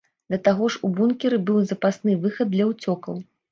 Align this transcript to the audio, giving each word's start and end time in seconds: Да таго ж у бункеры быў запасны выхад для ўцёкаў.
Да 0.33 0.37
таго 0.47 0.69
ж 0.75 0.81
у 0.87 0.91
бункеры 0.99 1.37
быў 1.51 1.61
запасны 1.73 2.19
выхад 2.25 2.47
для 2.57 2.65
ўцёкаў. 2.73 3.25